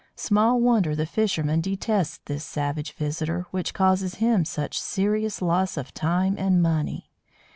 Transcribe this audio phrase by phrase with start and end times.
[0.15, 5.93] Small wonder the fisherman detests this savage visitor which causes him such serious loss of
[5.93, 7.11] time and money.